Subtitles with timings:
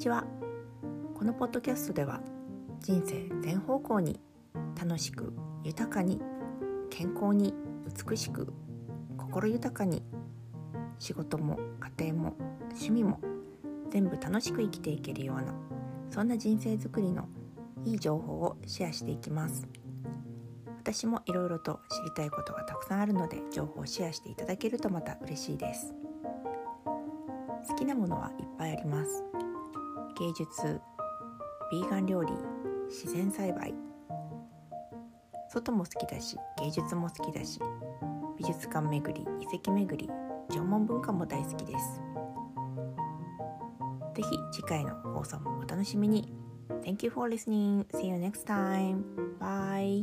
[0.00, 0.24] ちは。
[1.14, 2.22] このポッドキャストでは
[2.80, 4.18] 人生全方向に
[4.74, 6.22] 楽しく豊かに
[6.88, 7.52] 健康に
[8.08, 8.50] 美しく
[9.18, 10.02] 心豊かに
[10.98, 11.58] 仕事も
[11.98, 12.36] 家庭も
[12.70, 13.20] 趣味も
[13.90, 15.52] 全部楽しく生きていけるような
[16.08, 17.28] そんな人生づくりの
[17.84, 19.68] いい情報をシェアしていきます。
[20.78, 25.92] 私もいろいろと知りたいことがたくさんあるので情報をシェアしていただけるとまた嬉しいです。
[27.68, 29.22] 好きなものはいっぱいあります。
[30.20, 30.78] 芸術
[31.72, 32.30] ビーガン料理
[32.90, 33.72] 自然栽培
[35.48, 37.58] 外も好きだし芸術も好きだし
[38.38, 40.10] 美術館巡り遺跡巡り
[40.50, 42.02] 縄文文化も大好きです
[44.14, 46.34] ぜひ次回の放送もお楽しみに
[46.84, 47.84] Thank you for listening.
[47.94, 49.04] See you next time.
[49.38, 49.99] Bye.